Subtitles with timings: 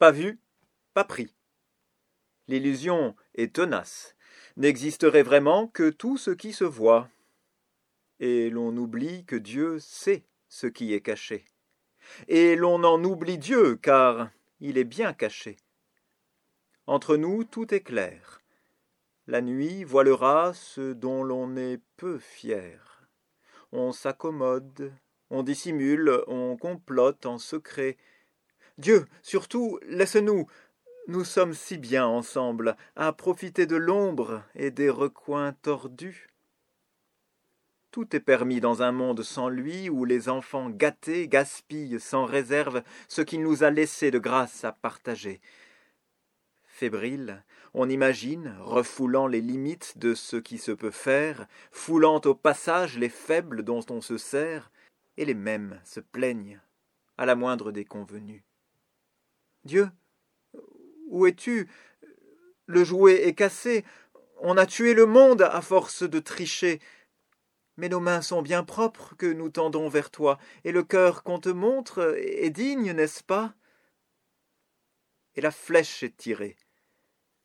[0.00, 0.40] Pas vu,
[0.94, 1.36] pas pris.
[2.48, 4.16] L'illusion est tenace,
[4.56, 7.10] n'existerait vraiment que tout ce qui se voit.
[8.18, 11.44] Et l'on oublie que Dieu sait ce qui est caché.
[12.28, 15.58] Et l'on en oublie Dieu, car il est bien caché.
[16.86, 18.40] Entre nous tout est clair.
[19.26, 23.06] La nuit voilera ce dont l'on est peu fier.
[23.70, 24.94] On s'accommode,
[25.28, 27.98] on dissimule, on complote en secret.
[28.80, 30.46] Dieu, surtout, laisse-nous,
[31.06, 36.30] nous sommes si bien ensemble, à profiter de l'ombre et des recoins tordus.
[37.90, 42.82] Tout est permis dans un monde sans lui, où les enfants gâtés gaspillent sans réserve
[43.06, 45.42] ce qu'il nous a laissé de grâce à partager.
[46.64, 52.96] Fébrile, on imagine, refoulant les limites de ce qui se peut faire, foulant au passage
[52.96, 54.72] les faibles dont on se sert,
[55.18, 56.62] et les mêmes se plaignent
[57.18, 58.42] à la moindre déconvenue.
[59.64, 59.88] Dieu,
[61.08, 61.68] où es-tu?
[62.66, 63.84] Le jouet est cassé.
[64.38, 66.80] On a tué le monde à force de tricher.
[67.76, 71.38] Mais nos mains sont bien propres que nous tendons vers toi, et le cœur qu'on
[71.38, 73.54] te montre est digne, n'est-ce pas?
[75.34, 76.56] Et la flèche est tirée,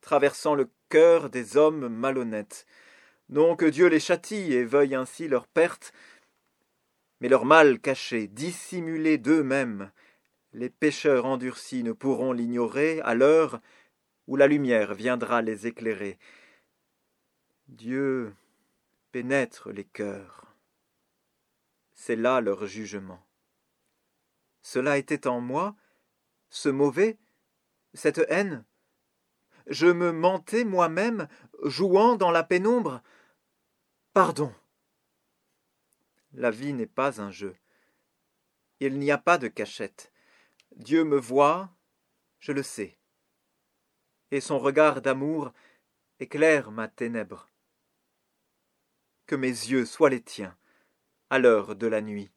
[0.00, 2.66] traversant le cœur des hommes malhonnêtes.
[3.28, 5.92] Non que Dieu les châtie et veuille ainsi leur perte,
[7.20, 9.92] mais leur mal caché, dissimulé d'eux-mêmes,
[10.56, 13.60] les pécheurs endurcis ne pourront l'ignorer à l'heure
[14.26, 16.18] où la lumière viendra les éclairer.
[17.68, 18.34] Dieu
[19.12, 20.46] pénètre les cœurs.
[21.92, 23.22] C'est là leur jugement.
[24.62, 25.76] Cela était en moi,
[26.48, 27.18] ce mauvais,
[27.92, 28.64] cette haine.
[29.66, 31.28] Je me mentais moi-même,
[31.64, 33.02] jouant dans la pénombre.
[34.14, 34.54] Pardon.
[36.32, 37.54] La vie n'est pas un jeu.
[38.80, 40.10] Il n'y a pas de cachette.
[40.74, 41.70] Dieu me voit,
[42.40, 42.98] je le sais,
[44.30, 45.52] et son regard d'amour
[46.18, 47.48] éclaire ma ténèbre.
[49.26, 50.56] Que mes yeux soient les tiens
[51.30, 52.30] à l'heure de la nuit.